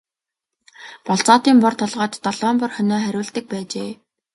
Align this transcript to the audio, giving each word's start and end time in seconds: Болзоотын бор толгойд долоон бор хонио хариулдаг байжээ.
Болзоотын 1.05 1.55
бор 1.63 1.73
толгойд 1.79 2.13
долоон 2.25 2.55
бор 2.61 2.71
хонио 2.75 2.99
хариулдаг 3.05 3.45
байжээ. 3.51 3.91